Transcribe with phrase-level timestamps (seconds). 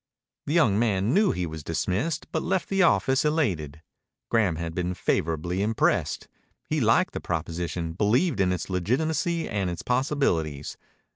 [0.47, 3.83] The young man knew he was dismissed, but he left the office elated.
[4.31, 6.27] Graham had been favorably impressed.
[6.67, 10.75] He liked the proposition, believed in its legitimacy and its possibilities.